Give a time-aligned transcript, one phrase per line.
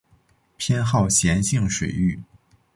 [0.57, 2.23] 偏好咸性水域。